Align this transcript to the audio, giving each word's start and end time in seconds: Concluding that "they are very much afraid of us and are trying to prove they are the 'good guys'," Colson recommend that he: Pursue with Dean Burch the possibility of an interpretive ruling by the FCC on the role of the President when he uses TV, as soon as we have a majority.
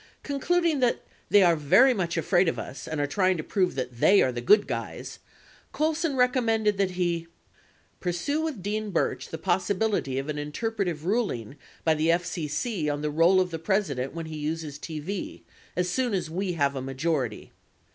Concluding 0.23 0.79
that 0.79 1.03
"they 1.29 1.43
are 1.43 1.55
very 1.55 1.93
much 1.93 2.17
afraid 2.17 2.49
of 2.49 2.57
us 2.57 2.87
and 2.87 2.99
are 2.99 3.05
trying 3.05 3.37
to 3.37 3.43
prove 3.43 3.75
they 3.75 4.19
are 4.23 4.31
the 4.31 4.41
'good 4.41 4.65
guys'," 4.65 5.19
Colson 5.73 6.15
recommend 6.15 6.65
that 6.65 6.89
he: 6.97 7.27
Pursue 7.99 8.41
with 8.41 8.63
Dean 8.63 8.89
Burch 8.89 9.27
the 9.29 9.37
possibility 9.37 10.17
of 10.17 10.27
an 10.27 10.39
interpretive 10.39 11.05
ruling 11.05 11.55
by 11.83 11.93
the 11.93 12.07
FCC 12.07 12.91
on 12.91 13.03
the 13.03 13.11
role 13.11 13.39
of 13.39 13.51
the 13.51 13.59
President 13.59 14.11
when 14.15 14.25
he 14.25 14.37
uses 14.39 14.79
TV, 14.79 15.43
as 15.75 15.87
soon 15.87 16.15
as 16.15 16.31
we 16.31 16.53
have 16.53 16.75
a 16.75 16.81
majority. 16.81 17.51